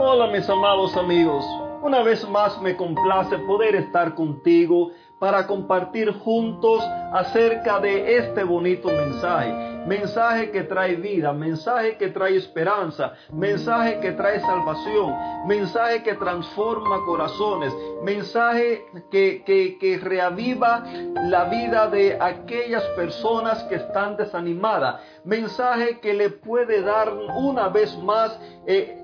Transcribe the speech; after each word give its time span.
Hola 0.00 0.28
mis 0.28 0.48
amados 0.48 0.96
amigos, 0.96 1.44
una 1.82 2.02
vez 2.02 2.28
más 2.28 2.60
me 2.60 2.76
complace 2.76 3.38
poder 3.38 3.74
estar 3.76 4.14
contigo 4.14 4.90
para 5.18 5.46
compartir 5.46 6.12
juntos 6.12 6.82
acerca 7.12 7.80
de 7.80 8.18
este 8.18 8.44
bonito 8.44 8.88
mensaje. 8.88 9.52
Mensaje 9.86 10.50
que 10.50 10.64
trae 10.64 10.96
vida, 10.96 11.32
mensaje 11.32 11.96
que 11.96 12.08
trae 12.08 12.36
esperanza, 12.36 13.14
mensaje 13.32 13.98
que 14.00 14.12
trae 14.12 14.38
salvación, 14.40 15.14
mensaje 15.46 16.02
que 16.02 16.14
transforma 16.14 17.04
corazones, 17.06 17.72
mensaje 18.02 18.84
que, 19.10 19.42
que, 19.44 19.98
reaviva 20.02 20.84
la 21.24 21.44
vida 21.44 21.88
de 21.88 22.18
aquellas 22.20 22.84
personas 22.96 23.62
que 23.64 23.76
están 23.76 24.16
desanimadas, 24.16 25.00
mensaje 25.24 26.00
que 26.00 26.12
le 26.12 26.30
puede 26.30 26.82
dar 26.82 27.10
una 27.36 27.68
vez 27.68 27.96
más 27.98 28.38
eh, 28.66 28.97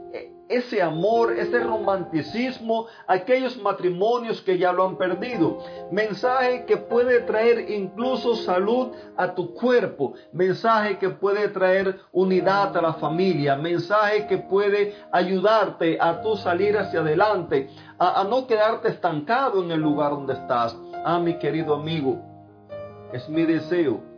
ese 0.48 0.83
amor, 0.83 1.33
ese 1.39 1.59
romanticismo, 1.61 2.87
aquellos 3.07 3.57
matrimonios 3.61 4.41
que 4.43 4.59
ya 4.59 4.73
lo 4.73 4.84
han 4.84 4.97
perdido. 4.97 5.59
Mensaje 5.91 6.65
que 6.67 6.77
puede 6.77 7.20
traer 7.20 7.70
incluso 7.70 8.37
salud 8.37 8.93
a 9.17 9.34
tu 9.34 9.55
cuerpo. 9.55 10.15
Mensaje 10.33 10.98
que 10.98 11.11
puede 11.11 11.48
traer 11.48 12.01
unidad 12.12 12.77
a 12.77 12.83
la 12.83 12.95
familia. 12.95 13.57
Mensaje 13.57 14.27
que 14.27 14.39
puede 14.39 14.95
ayudarte 15.12 15.98
a 16.01 16.20
tú 16.20 16.37
salir 16.37 16.77
hacia 16.77 17.01
adelante, 17.01 17.69
a, 17.98 18.20
a 18.20 18.25
no 18.25 18.47
quedarte 18.47 18.89
estancado 18.89 19.62
en 19.62 19.70
el 19.70 19.81
lugar 19.81 20.11
donde 20.11 20.34
estás. 20.34 20.77
Ah, 21.05 21.19
mi 21.19 21.39
querido 21.39 21.75
amigo, 21.75 22.19
es 23.12 23.29
mi 23.29 23.45
deseo 23.45 24.14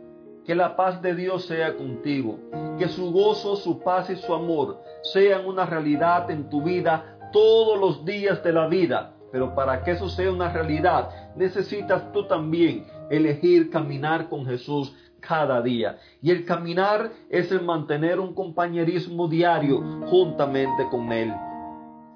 que 0.47 0.55
la 0.55 0.77
paz 0.77 1.01
de 1.01 1.13
Dios 1.13 1.45
sea 1.45 1.75
contigo, 1.75 2.39
que 2.79 2.87
su 2.87 3.11
gozo, 3.11 3.57
su 3.57 3.81
paz 3.83 4.09
y 4.09 4.15
su 4.15 4.33
amor 4.33 4.81
sean 5.03 5.45
una 5.45 5.65
realidad 5.65 6.31
en 6.31 6.49
tu 6.49 6.63
vida 6.63 7.17
todos 7.33 7.77
los 7.77 8.05
días 8.05 8.41
de 8.43 8.53
la 8.53 8.67
vida. 8.67 9.11
Pero 9.29 9.53
para 9.53 9.83
que 9.83 9.91
eso 9.91 10.07
sea 10.07 10.31
una 10.31 10.49
realidad, 10.49 11.09
necesitas 11.35 12.13
tú 12.13 12.25
también 12.27 12.87
elegir 13.09 13.69
caminar 13.69 14.29
con 14.29 14.45
Jesús 14.45 14.95
cada 15.19 15.61
día. 15.61 15.97
Y 16.21 16.31
el 16.31 16.45
caminar 16.45 17.11
es 17.29 17.51
el 17.51 17.61
mantener 17.61 18.17
un 18.17 18.33
compañerismo 18.33 19.27
diario 19.27 19.81
juntamente 20.05 20.87
con 20.89 21.11
Él. 21.11 21.33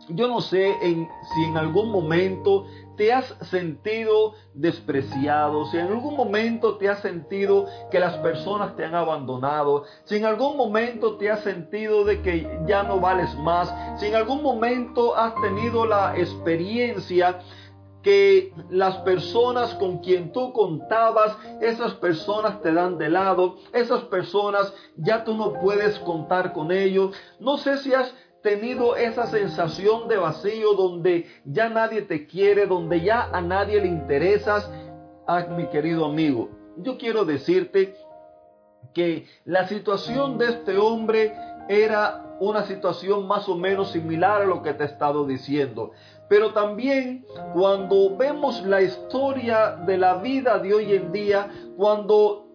Yo 0.09 0.27
no 0.27 0.41
sé 0.41 0.77
si 0.81 1.43
en 1.43 1.57
algún 1.57 1.91
momento 1.91 2.65
te 2.97 3.13
has 3.13 3.35
sentido 3.49 4.33
despreciado, 4.53 5.65
si 5.65 5.77
en 5.77 5.87
algún 5.87 6.15
momento 6.15 6.77
te 6.77 6.89
has 6.89 6.99
sentido 6.99 7.65
que 7.89 7.99
las 7.99 8.17
personas 8.17 8.75
te 8.75 8.83
han 8.83 8.95
abandonado, 8.95 9.85
si 10.03 10.17
en 10.17 10.25
algún 10.25 10.57
momento 10.57 11.17
te 11.17 11.31
has 11.31 11.41
sentido 11.41 12.03
de 12.03 12.21
que 12.21 12.47
ya 12.67 12.83
no 12.83 12.99
vales 12.99 13.33
más, 13.37 13.73
si 13.99 14.07
en 14.07 14.15
algún 14.15 14.43
momento 14.43 15.15
has 15.15 15.33
tenido 15.41 15.85
la 15.85 16.17
experiencia 16.17 17.39
que 18.01 18.53
las 18.69 18.97
personas 18.99 19.75
con 19.75 19.99
quien 19.99 20.31
tú 20.31 20.53
contabas, 20.53 21.37
esas 21.61 21.93
personas 21.93 22.61
te 22.61 22.73
dan 22.73 22.97
de 22.97 23.09
lado, 23.09 23.57
esas 23.73 24.01
personas 24.05 24.73
ya 24.97 25.23
tú 25.23 25.35
no 25.35 25.53
puedes 25.53 25.99
contar 25.99 26.51
con 26.53 26.71
ellos. 26.71 27.15
No 27.39 27.57
sé 27.57 27.77
si 27.77 27.93
has 27.93 28.13
tenido 28.41 28.95
esa 28.95 29.27
sensación 29.27 30.07
de 30.07 30.17
vacío 30.17 30.73
donde 30.73 31.27
ya 31.45 31.69
nadie 31.69 32.01
te 32.01 32.25
quiere, 32.25 32.65
donde 32.65 33.01
ya 33.01 33.29
a 33.31 33.41
nadie 33.41 33.81
le 33.81 33.87
interesas, 33.87 34.69
ah, 35.27 35.45
mi 35.55 35.67
querido 35.67 36.05
amigo, 36.05 36.49
yo 36.77 36.97
quiero 36.97 37.25
decirte 37.25 37.95
que 38.93 39.25
la 39.45 39.67
situación 39.67 40.37
de 40.37 40.49
este 40.49 40.77
hombre 40.77 41.33
era 41.69 42.35
una 42.39 42.63
situación 42.63 43.27
más 43.27 43.47
o 43.47 43.55
menos 43.55 43.91
similar 43.91 44.41
a 44.41 44.45
lo 44.45 44.63
que 44.63 44.73
te 44.73 44.83
he 44.83 44.87
estado 44.87 45.25
diciendo. 45.25 45.91
Pero 46.27 46.53
también 46.53 47.25
cuando 47.53 48.15
vemos 48.17 48.65
la 48.65 48.81
historia 48.81 49.75
de 49.85 49.97
la 49.97 50.15
vida 50.15 50.57
de 50.57 50.73
hoy 50.73 50.93
en 50.93 51.11
día, 51.11 51.49
cuando 51.77 52.50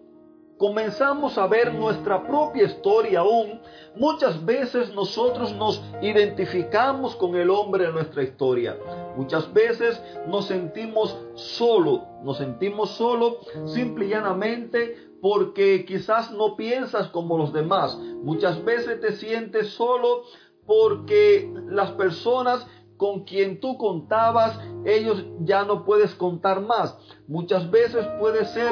comenzamos 0.57 1.37
a 1.37 1.47
ver 1.47 1.73
nuestra 1.73 2.25
propia 2.25 2.63
historia 2.63 3.19
aún, 3.19 3.61
muchas 3.95 4.43
veces 4.43 4.93
nosotros 4.93 5.53
nos 5.53 5.83
identificamos 6.01 7.15
con 7.15 7.35
el 7.35 7.49
hombre 7.49 7.85
de 7.85 7.91
nuestra 7.91 8.23
historia. 8.23 8.77
Muchas 9.15 9.51
veces 9.53 10.01
nos 10.27 10.47
sentimos 10.47 11.15
solo, 11.35 12.05
nos 12.23 12.37
sentimos 12.37 12.91
solo 12.91 13.37
simple 13.65 14.05
y 14.05 14.09
llanamente 14.09 14.97
porque 15.21 15.85
quizás 15.85 16.31
no 16.31 16.55
piensas 16.55 17.07
como 17.09 17.37
los 17.37 17.53
demás. 17.53 17.97
Muchas 17.97 18.63
veces 18.63 18.99
te 18.99 19.13
sientes 19.13 19.69
solo 19.69 20.23
porque 20.65 21.51
las 21.69 21.91
personas 21.91 22.67
con 22.97 23.25
quien 23.25 23.59
tú 23.59 23.77
contabas, 23.77 24.59
ellos 24.85 25.23
ya 25.41 25.63
no 25.65 25.85
puedes 25.85 26.15
contar 26.15 26.61
más. 26.61 26.97
Muchas 27.27 27.69
veces 27.69 28.07
puede 28.19 28.43
ser 28.45 28.71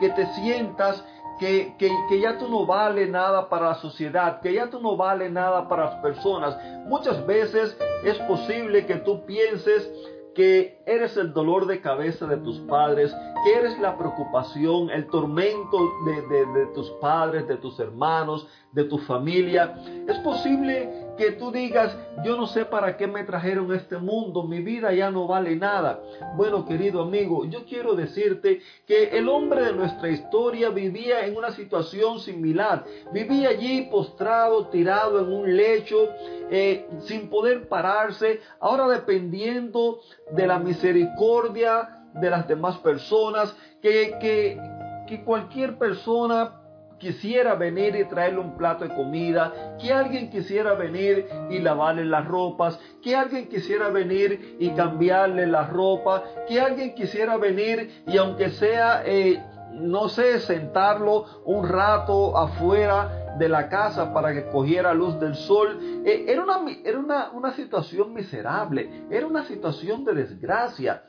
que 0.00 0.10
te 0.10 0.26
sientas 0.34 1.04
que, 1.38 1.74
que, 1.78 2.20
ya 2.20 2.38
tú 2.38 2.48
no 2.48 2.66
vale 2.66 3.06
nada 3.06 3.48
para 3.48 3.68
la 3.68 3.74
sociedad, 3.76 4.40
que 4.40 4.54
ya 4.54 4.70
tú 4.70 4.80
no 4.80 4.96
vale 4.96 5.30
nada 5.30 5.68
para 5.68 5.86
las 5.86 5.94
personas. 5.96 6.56
Muchas 6.86 7.24
veces 7.26 7.76
es 8.04 8.18
posible 8.20 8.86
que 8.86 8.96
tú 8.96 9.24
pienses 9.26 9.90
que 10.34 10.82
eres 10.84 11.16
el 11.16 11.32
dolor 11.32 11.66
de 11.66 11.80
cabeza 11.80 12.26
de 12.26 12.36
tus 12.38 12.58
padres, 12.60 13.14
que 13.44 13.54
eres 13.54 13.78
la 13.78 13.96
preocupación, 13.96 14.90
el 14.90 15.06
tormento 15.06 15.78
de, 16.04 16.22
de, 16.22 16.46
de 16.46 16.66
tus 16.74 16.90
padres, 17.00 17.46
de 17.46 17.56
tus 17.56 17.78
hermanos, 17.78 18.46
de 18.72 18.84
tu 18.84 18.98
familia. 18.98 19.76
Es 20.08 20.18
posible 20.18 21.03
que 21.16 21.32
tú 21.32 21.50
digas, 21.50 21.96
yo 22.24 22.36
no 22.36 22.46
sé 22.46 22.64
para 22.64 22.96
qué 22.96 23.06
me 23.06 23.24
trajeron 23.24 23.70
a 23.72 23.76
este 23.76 23.98
mundo, 23.98 24.42
mi 24.44 24.60
vida 24.60 24.92
ya 24.92 25.10
no 25.10 25.26
vale 25.26 25.56
nada. 25.56 26.00
Bueno, 26.36 26.64
querido 26.64 27.02
amigo, 27.02 27.44
yo 27.44 27.64
quiero 27.64 27.94
decirte 27.94 28.60
que 28.86 29.16
el 29.16 29.28
hombre 29.28 29.64
de 29.66 29.72
nuestra 29.72 30.08
historia 30.08 30.70
vivía 30.70 31.26
en 31.26 31.36
una 31.36 31.52
situación 31.52 32.20
similar. 32.20 32.84
Vivía 33.12 33.50
allí 33.50 33.82
postrado, 33.90 34.68
tirado 34.68 35.20
en 35.20 35.32
un 35.32 35.56
lecho, 35.56 36.08
eh, 36.50 36.86
sin 37.00 37.28
poder 37.28 37.68
pararse, 37.68 38.40
ahora 38.60 38.88
dependiendo 38.88 40.00
de 40.32 40.46
la 40.46 40.58
misericordia 40.58 42.00
de 42.14 42.30
las 42.30 42.46
demás 42.46 42.78
personas, 42.78 43.54
que, 43.82 44.16
que, 44.20 44.58
que 45.06 45.24
cualquier 45.24 45.76
persona 45.78 46.63
quisiera 46.98 47.54
venir 47.54 47.96
y 47.96 48.04
traerle 48.04 48.40
un 48.40 48.56
plato 48.56 48.84
de 48.84 48.94
comida, 48.94 49.76
que 49.80 49.92
alguien 49.92 50.30
quisiera 50.30 50.74
venir 50.74 51.26
y 51.50 51.58
lavarle 51.58 52.04
las 52.04 52.26
ropas, 52.26 52.78
que 53.02 53.14
alguien 53.14 53.48
quisiera 53.48 53.88
venir 53.88 54.56
y 54.58 54.70
cambiarle 54.70 55.46
la 55.46 55.66
ropa, 55.66 56.22
que 56.48 56.60
alguien 56.60 56.94
quisiera 56.94 57.36
venir 57.36 58.02
y 58.06 58.16
aunque 58.16 58.50
sea, 58.50 59.02
eh, 59.04 59.42
no 59.72 60.08
sé, 60.08 60.40
sentarlo 60.40 61.24
un 61.44 61.68
rato 61.68 62.36
afuera 62.36 63.36
de 63.38 63.48
la 63.48 63.68
casa 63.68 64.12
para 64.12 64.32
que 64.32 64.46
cogiera 64.46 64.94
luz 64.94 65.18
del 65.18 65.34
sol. 65.34 66.02
Eh, 66.04 66.26
era 66.28 66.42
una, 66.42 66.60
era 66.84 66.98
una, 66.98 67.30
una 67.32 67.52
situación 67.52 68.12
miserable, 68.14 69.06
era 69.10 69.26
una 69.26 69.44
situación 69.44 70.04
de 70.04 70.14
desgracia. 70.14 71.02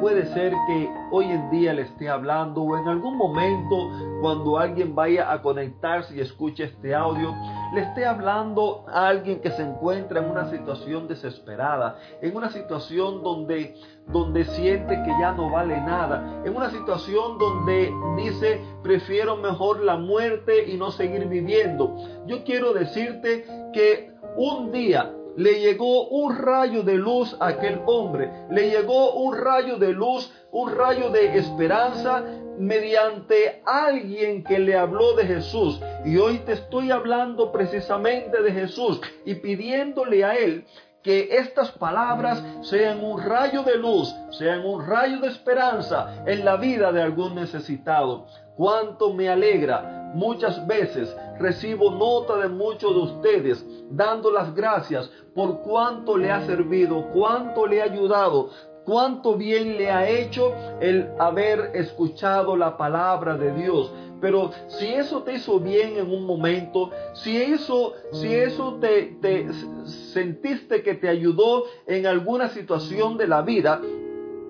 Puede 0.00 0.26
ser 0.26 0.52
que 0.68 0.88
hoy 1.10 1.24
en 1.24 1.50
día 1.50 1.72
le 1.72 1.82
esté 1.82 2.08
hablando 2.08 2.62
o 2.62 2.76
en 2.76 2.86
algún 2.86 3.16
momento 3.16 3.90
cuando 4.20 4.56
alguien 4.56 4.94
vaya 4.94 5.32
a 5.32 5.42
conectarse 5.42 6.16
y 6.16 6.20
escuche 6.20 6.64
este 6.64 6.94
audio, 6.94 7.34
le 7.74 7.80
esté 7.80 8.06
hablando 8.06 8.84
a 8.88 9.08
alguien 9.08 9.40
que 9.40 9.50
se 9.50 9.62
encuentra 9.62 10.20
en 10.20 10.30
una 10.30 10.48
situación 10.50 11.08
desesperada, 11.08 11.98
en 12.22 12.36
una 12.36 12.50
situación 12.50 13.24
donde, 13.24 13.74
donde 14.06 14.44
siente 14.44 15.02
que 15.02 15.10
ya 15.20 15.32
no 15.32 15.50
vale 15.50 15.80
nada, 15.80 16.42
en 16.44 16.54
una 16.54 16.70
situación 16.70 17.36
donde 17.38 17.92
dice 18.16 18.60
prefiero 18.82 19.36
mejor 19.36 19.80
la 19.80 19.96
muerte 19.96 20.68
y 20.68 20.76
no 20.76 20.92
seguir 20.92 21.26
viviendo. 21.26 21.96
Yo 22.26 22.44
quiero 22.44 22.72
decirte 22.72 23.44
que 23.72 24.12
un 24.36 24.70
día 24.70 25.12
le 25.38 25.60
llegó 25.60 26.08
un 26.08 26.36
rayo 26.36 26.82
de 26.82 26.96
luz 26.96 27.36
a 27.38 27.48
aquel 27.48 27.80
hombre, 27.86 28.28
le 28.50 28.70
llegó 28.70 29.12
un 29.12 29.36
rayo 29.36 29.76
de 29.76 29.92
luz, 29.92 30.32
un 30.50 30.76
rayo 30.76 31.10
de 31.10 31.38
esperanza 31.38 32.24
mediante 32.58 33.62
alguien 33.64 34.42
que 34.42 34.58
le 34.58 34.76
habló 34.76 35.14
de 35.14 35.24
Jesús. 35.26 35.80
Y 36.04 36.16
hoy 36.16 36.38
te 36.38 36.54
estoy 36.54 36.90
hablando 36.90 37.52
precisamente 37.52 38.42
de 38.42 38.50
Jesús 38.50 39.00
y 39.24 39.36
pidiéndole 39.36 40.24
a 40.24 40.34
Él 40.34 40.66
que 41.04 41.28
estas 41.30 41.70
palabras 41.70 42.42
sean 42.62 43.04
un 43.04 43.22
rayo 43.22 43.62
de 43.62 43.76
luz, 43.76 44.12
sean 44.30 44.66
un 44.66 44.84
rayo 44.84 45.20
de 45.20 45.28
esperanza 45.28 46.24
en 46.26 46.44
la 46.44 46.56
vida 46.56 46.90
de 46.90 47.00
algún 47.00 47.36
necesitado. 47.36 48.26
Cuánto 48.56 49.14
me 49.14 49.28
alegra 49.28 49.97
muchas 50.14 50.66
veces 50.66 51.14
recibo 51.38 51.90
nota 51.90 52.36
de 52.36 52.48
muchos 52.48 52.94
de 52.94 53.00
ustedes 53.00 53.64
dando 53.90 54.30
las 54.30 54.54
gracias 54.54 55.10
por 55.34 55.62
cuánto 55.62 56.16
le 56.16 56.30
ha 56.30 56.44
servido, 56.46 57.06
cuánto 57.12 57.66
le 57.66 57.80
ha 57.80 57.84
ayudado, 57.84 58.50
cuánto 58.84 59.36
bien 59.36 59.76
le 59.76 59.90
ha 59.90 60.08
hecho 60.08 60.52
el 60.80 61.10
haber 61.18 61.72
escuchado 61.74 62.56
la 62.56 62.76
palabra 62.76 63.36
de 63.36 63.52
Dios. 63.52 63.92
Pero 64.20 64.50
si 64.66 64.86
eso 64.86 65.22
te 65.22 65.34
hizo 65.34 65.60
bien 65.60 65.96
en 65.96 66.10
un 66.10 66.24
momento, 66.24 66.90
si 67.12 67.36
eso, 67.36 67.92
si 68.12 68.34
eso 68.34 68.78
te, 68.80 69.16
te 69.20 69.46
sentiste 69.84 70.82
que 70.82 70.94
te 70.94 71.08
ayudó 71.08 71.64
en 71.86 72.06
alguna 72.06 72.48
situación 72.48 73.16
de 73.16 73.28
la 73.28 73.42
vida, 73.42 73.80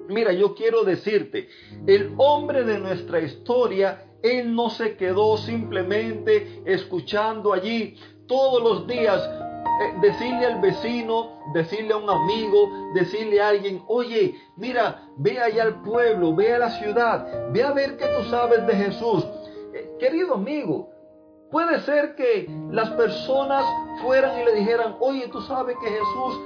mira, 0.08 0.32
yo 0.32 0.54
quiero 0.54 0.84
decirte, 0.84 1.48
el 1.86 2.14
hombre 2.16 2.64
de 2.64 2.78
nuestra 2.78 3.20
historia, 3.20 4.04
él 4.22 4.54
no 4.54 4.70
se 4.70 4.96
quedó 4.96 5.36
simplemente 5.36 6.62
escuchando 6.64 7.52
allí 7.52 7.96
todos 8.26 8.62
los 8.62 8.86
días 8.86 9.22
eh, 9.80 9.94
decirle 10.00 10.46
al 10.46 10.60
vecino, 10.60 11.40
decirle 11.54 11.92
a 11.92 11.98
un 11.98 12.10
amigo, 12.10 12.92
decirle 12.94 13.40
a 13.40 13.48
alguien, 13.48 13.82
oye, 13.86 14.34
mira, 14.56 15.08
ve 15.16 15.38
allá 15.38 15.62
al 15.62 15.82
pueblo, 15.82 16.34
ve 16.34 16.52
a 16.52 16.58
la 16.58 16.70
ciudad, 16.70 17.52
ve 17.52 17.62
a 17.62 17.72
ver 17.72 17.96
qué 17.96 18.06
tú 18.06 18.28
sabes 18.28 18.66
de 18.66 18.74
Jesús. 18.74 19.24
Eh, 19.72 19.96
querido 20.00 20.34
amigo, 20.34 20.90
puede 21.50 21.80
ser 21.82 22.16
que 22.16 22.48
las 22.70 22.90
personas 22.90 23.64
fueran 24.02 24.40
y 24.40 24.44
le 24.44 24.54
dijeran, 24.54 24.96
oye, 25.00 25.28
tú 25.28 25.40
sabes 25.42 25.76
que 25.78 25.88
Jesús 25.88 26.40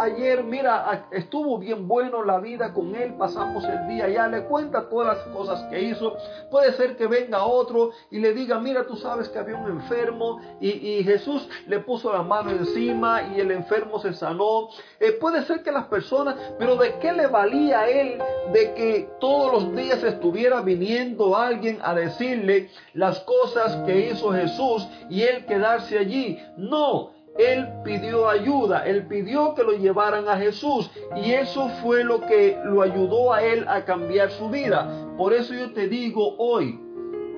ayer, 0.00 0.42
mira, 0.42 1.06
estuvo 1.10 1.58
bien 1.58 1.86
bueno 1.86 2.24
la 2.24 2.38
vida 2.40 2.72
con 2.72 2.94
él, 2.96 3.14
pasamos 3.14 3.64
el 3.64 3.88
día 3.88 4.08
ya, 4.08 4.26
le 4.26 4.44
cuenta 4.44 4.88
todas 4.88 5.18
las 5.18 5.26
cosas 5.28 5.62
que 5.70 5.80
hizo. 5.80 6.16
Puede 6.50 6.72
ser 6.72 6.96
que 6.96 7.06
venga 7.06 7.44
otro 7.44 7.90
y 8.10 8.18
le 8.18 8.32
diga, 8.32 8.58
mira, 8.58 8.86
tú 8.86 8.96
sabes 8.96 9.28
que 9.28 9.38
había 9.38 9.56
un 9.56 9.70
enfermo 9.70 10.40
y, 10.60 10.98
Jesús 11.08 11.48
le 11.66 11.78
puso 11.80 12.12
la 12.12 12.22
mano 12.22 12.50
encima 12.50 13.22
y 13.34 13.40
el 13.40 13.50
enfermo 13.50 14.00
se 14.00 14.12
sanó. 14.14 14.68
Eh, 14.98 15.12
puede 15.12 15.44
ser 15.44 15.62
que 15.62 15.70
las 15.70 15.86
personas, 15.86 16.34
pero 16.58 16.76
¿de 16.76 16.98
qué 16.98 17.12
le 17.12 17.28
valía 17.28 17.80
a 17.80 17.88
él 17.88 18.18
de 18.52 18.74
que 18.74 19.08
todos 19.20 19.52
los 19.52 19.76
días 19.76 20.02
estuviera 20.02 20.60
viniendo 20.60 21.36
alguien 21.36 21.78
a 21.82 21.94
decirle 21.94 22.70
las 22.94 23.20
cosas 23.20 23.76
que 23.86 24.10
hizo 24.10 24.32
Jesús 24.32 24.86
y 25.08 25.22
él 25.22 25.46
quedarse 25.46 25.98
allí? 25.98 26.38
No, 26.56 26.97
él 27.38 27.68
pidió 27.84 28.28
ayuda, 28.28 28.84
él 28.84 29.06
pidió 29.06 29.54
que 29.54 29.62
lo 29.62 29.72
llevaran 29.72 30.28
a 30.28 30.36
Jesús 30.36 30.90
y 31.16 31.32
eso 31.32 31.68
fue 31.80 32.02
lo 32.02 32.20
que 32.20 32.58
lo 32.64 32.82
ayudó 32.82 33.32
a 33.32 33.42
él 33.42 33.64
a 33.68 33.84
cambiar 33.84 34.30
su 34.32 34.48
vida. 34.50 35.06
Por 35.16 35.32
eso 35.32 35.54
yo 35.54 35.72
te 35.72 35.88
digo 35.88 36.34
hoy, 36.38 36.80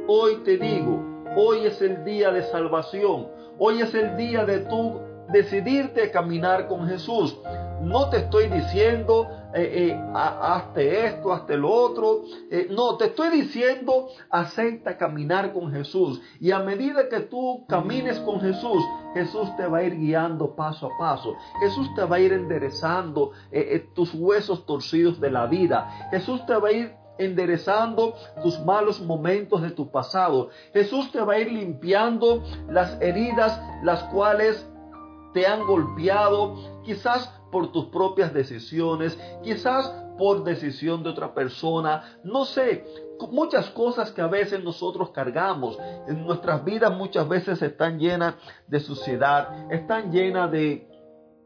hoy 0.09 0.37
te 0.45 0.57
digo, 0.57 1.05
hoy 1.37 1.67
es 1.67 1.81
el 1.83 2.03
día 2.05 2.33
de 2.33 2.43
salvación, 2.45 3.29
hoy 3.59 3.83
es 3.83 3.95
el 3.95 4.17
día 4.17 4.45
de 4.47 4.61
tú 4.61 5.01
decidirte 5.29 6.05
a 6.05 6.11
caminar 6.11 6.67
con 6.67 6.89
Jesús. 6.89 7.39
No 7.83 8.11
te 8.11 8.19
estoy 8.19 8.49
diciendo, 8.49 9.27
eh, 9.55 9.91
eh, 9.91 10.01
hazte 10.15 11.07
esto, 11.07 11.33
hazte 11.33 11.57
lo 11.57 11.71
otro. 11.71 12.23
Eh, 12.51 12.69
no, 12.71 12.97
te 12.97 13.07
estoy 13.07 13.31
diciendo, 13.31 14.09
acepta 14.29 14.99
caminar 14.99 15.53
con 15.53 15.73
Jesús. 15.73 16.21
Y 16.41 16.51
a 16.51 16.59
medida 16.59 17.09
que 17.09 17.21
tú 17.21 17.65
camines 17.67 18.19
con 18.21 18.41
Jesús, 18.41 18.83
Jesús 19.15 19.55
te 19.57 19.67
va 19.67 19.79
a 19.79 19.83
ir 19.83 19.97
guiando 19.97 20.55
paso 20.55 20.87
a 20.87 20.99
paso. 20.99 21.35
Jesús 21.61 21.93
te 21.95 22.05
va 22.05 22.17
a 22.17 22.21
ir 22.21 22.33
enderezando 22.33 23.33
tus 23.95 24.15
huesos 24.15 24.67
torcidos 24.67 25.21
de 25.21 25.31
la 25.31 25.47
vida. 25.47 26.09
Jesús 26.11 26.45
te 26.47 26.55
va 26.55 26.69
a 26.69 26.73
ir 26.73 27.01
enderezando 27.19 28.15
tus 28.43 28.59
malos 28.61 29.01
momentos 29.01 29.63
de 29.63 29.71
tu 29.71 29.91
pasado. 29.91 30.49
Jesús 30.73 31.11
te 31.13 31.21
va 31.21 31.35
a 31.35 31.39
ir 31.39 31.53
limpiando 31.53 32.43
las 32.69 33.01
heridas, 33.01 33.61
las 33.83 34.03
cuales 34.05 34.67
te 35.35 35.47
han 35.47 35.67
golpeado, 35.67 36.83
quizás 36.83 37.33
por 37.51 37.73
tus 37.73 37.87
propias 37.87 38.33
decisiones, 38.33 39.19
quizás 39.43 39.89
por 40.19 40.45
decisión 40.45 41.03
de 41.03 41.11
otra 41.11 41.33
persona, 41.33 42.19
no 42.25 42.45
sé, 42.45 42.85
muchas 43.31 43.71
cosas 43.71 44.11
que 44.13 44.21
a 44.21 44.27
veces 44.27 44.63
nosotros 44.63 45.11
cargamos. 45.11 45.79
En 46.07 46.27
nuestras 46.27 46.65
vidas 46.65 46.95
muchas 46.97 47.29
veces 47.29 47.61
están 47.63 47.99
llenas 47.99 48.35
de 48.67 48.81
suciedad, 48.81 49.71
están 49.73 50.13
llenas 50.13 50.51
de 50.51 50.87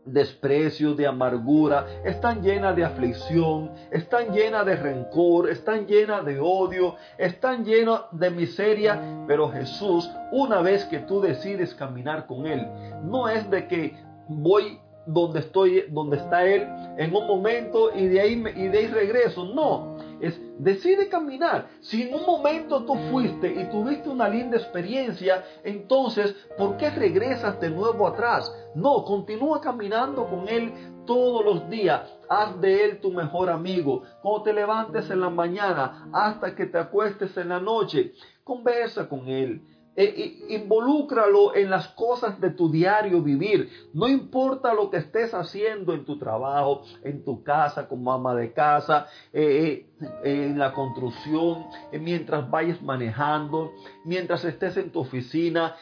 desprecio, 0.04 0.94
de 0.94 1.06
amargura, 1.06 1.86
están 2.04 2.42
llenas 2.42 2.76
de 2.76 2.84
aflicción, 2.84 3.70
están 3.90 4.32
llenas 4.32 4.66
de 4.66 4.76
rencor, 4.76 5.48
están 5.48 5.86
llenas 5.86 6.24
de 6.24 6.38
odio, 6.40 6.96
están 7.16 7.64
llenas 7.64 8.02
de 8.12 8.30
miseria, 8.30 9.24
pero 9.26 9.50
Jesús, 9.50 10.10
una 10.32 10.60
vez 10.60 10.84
que 10.86 10.98
tú 10.98 11.20
decides 11.20 11.74
caminar 11.74 12.26
con 12.26 12.46
Él, 12.46 12.66
no 13.02 13.28
es 13.28 13.48
de 13.50 13.66
que 13.66 13.96
voy 14.28 14.78
donde 15.06 15.40
estoy, 15.40 15.84
donde 15.90 16.16
está 16.16 16.44
Él 16.44 16.66
en 16.96 17.14
un 17.14 17.26
momento 17.26 17.94
y 17.94 18.06
de 18.06 18.20
ahí, 18.20 18.44
y 18.56 18.68
de 18.68 18.78
ahí 18.78 18.86
regreso, 18.86 19.44
no, 19.44 19.96
es 20.20 20.40
decide 20.58 21.08
caminar. 21.08 21.68
Si 21.80 22.02
en 22.02 22.14
un 22.14 22.24
momento 22.24 22.84
tú 22.84 22.94
fuiste 23.10 23.48
y 23.48 23.64
tuviste 23.70 24.08
una 24.08 24.28
linda 24.28 24.56
experiencia, 24.56 25.44
entonces, 25.62 26.34
¿por 26.56 26.76
qué 26.76 26.90
regresas 26.90 27.60
de 27.60 27.70
nuevo 27.70 28.06
atrás? 28.06 28.52
No, 28.74 29.04
continúa 29.04 29.60
caminando 29.60 30.26
con 30.28 30.48
Él 30.48 30.72
todos 31.06 31.44
los 31.44 31.68
días. 31.68 32.02
Haz 32.28 32.60
de 32.60 32.84
Él 32.84 33.00
tu 33.00 33.10
mejor 33.10 33.50
amigo. 33.50 34.02
Cuando 34.22 34.42
te 34.42 34.52
levantes 34.52 35.10
en 35.10 35.20
la 35.20 35.30
mañana 35.30 36.08
hasta 36.12 36.54
que 36.54 36.66
te 36.66 36.78
acuestes 36.78 37.36
en 37.36 37.50
la 37.50 37.60
noche, 37.60 38.12
conversa 38.42 39.08
con 39.08 39.28
Él 39.28 39.62
eh, 39.96 40.46
involúcralo 40.48 41.54
en 41.54 41.70
las 41.70 41.88
cosas 41.88 42.40
de 42.40 42.50
tu 42.50 42.70
diario 42.70 43.22
vivir. 43.22 43.70
No 43.92 44.08
importa 44.08 44.74
lo 44.74 44.90
que 44.90 44.96
estés 44.96 45.32
haciendo 45.34 45.94
en 45.94 46.04
tu 46.04 46.18
trabajo, 46.18 46.82
en 47.04 47.24
tu 47.24 47.44
casa, 47.44 47.86
como 47.86 48.12
ama 48.12 48.34
de 48.34 48.52
casa, 48.52 49.06
eh, 49.32 49.86
eh, 50.24 50.46
en 50.48 50.58
la 50.58 50.72
construcción, 50.72 51.66
mientras 51.92 52.50
vayas 52.50 52.82
manejando, 52.82 53.72
mientras 54.04 54.44
estés 54.44 54.76
en 54.76 54.90
tu 54.90 55.00
oficina. 55.00 55.76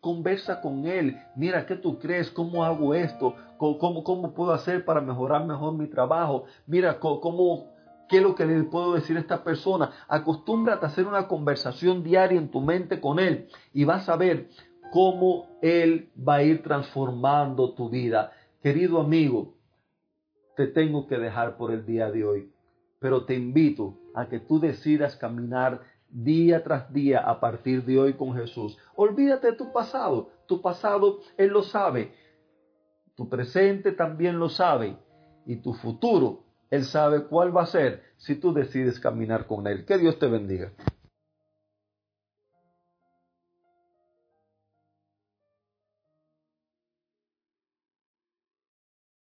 Conversa 0.00 0.60
con 0.60 0.86
él, 0.86 1.18
mira, 1.34 1.66
¿qué 1.66 1.74
tú 1.74 1.98
crees? 1.98 2.30
¿Cómo 2.30 2.64
hago 2.64 2.94
esto? 2.94 3.34
¿Cómo, 3.56 4.04
cómo, 4.04 4.32
puedo 4.32 4.52
hacer 4.52 4.84
para 4.84 5.00
mejorar 5.00 5.44
mejor 5.44 5.72
mi 5.72 5.88
trabajo? 5.88 6.44
Mira, 6.68 7.00
¿cómo, 7.00 7.72
¿Qué 8.08 8.18
es 8.18 8.22
lo 8.22 8.34
que 8.34 8.46
le 8.46 8.62
puedo 8.64 8.94
decir 8.94 9.16
a 9.16 9.20
esta 9.20 9.44
persona? 9.44 9.92
Acostúmbrate 10.08 10.86
a 10.86 10.88
hacer 10.88 11.06
una 11.06 11.28
conversación 11.28 12.02
diaria 12.02 12.38
en 12.38 12.50
tu 12.50 12.60
mente 12.60 13.00
con 13.00 13.18
él 13.18 13.48
y 13.72 13.84
vas 13.84 14.08
a 14.08 14.16
ver 14.16 14.48
cómo 14.90 15.58
él 15.60 16.10
va 16.16 16.36
a 16.36 16.42
ir 16.42 16.62
transformando 16.62 17.74
tu 17.74 17.90
vida. 17.90 18.32
Querido 18.62 19.00
amigo, 19.00 19.54
te 20.56 20.66
tengo 20.66 21.06
que 21.06 21.18
dejar 21.18 21.56
por 21.56 21.70
el 21.70 21.84
día 21.84 22.10
de 22.10 22.24
hoy, 22.24 22.52
pero 22.98 23.24
te 23.24 23.34
invito 23.34 23.98
a 24.14 24.26
que 24.26 24.40
tú 24.40 24.58
decidas 24.58 25.14
caminar 25.16 25.82
día 26.08 26.64
tras 26.64 26.92
día 26.92 27.20
a 27.20 27.38
partir 27.38 27.84
de 27.84 27.98
hoy 27.98 28.14
con 28.14 28.34
Jesús. 28.34 28.78
Olvídate 28.96 29.48
de 29.48 29.52
tu 29.52 29.72
pasado. 29.72 30.30
Tu 30.46 30.60
pasado 30.62 31.20
Él 31.36 31.50
lo 31.50 31.62
sabe. 31.62 32.12
Tu 33.14 33.28
presente 33.28 33.92
también 33.92 34.38
lo 34.38 34.48
sabe. 34.48 34.96
Y 35.44 35.56
tu 35.56 35.74
futuro 35.74 36.47
él 36.70 36.84
sabe 36.84 37.24
cuál 37.24 37.56
va 37.56 37.62
a 37.62 37.66
ser 37.66 38.02
si 38.18 38.34
tú 38.34 38.52
decides 38.52 39.00
caminar 39.00 39.46
con 39.46 39.66
Él. 39.66 39.84
Que 39.86 39.98
Dios 39.98 40.18
te 40.18 40.26
bendiga. 40.26 40.72